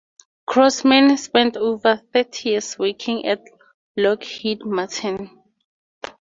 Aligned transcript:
Crossman 0.47 1.15
spent 1.15 1.55
over 1.55 2.01
thirty 2.11 2.49
years 2.49 2.79
working 2.79 3.27
at 3.27 3.39
Lockheed 3.95 4.65
Martin. 4.65 5.29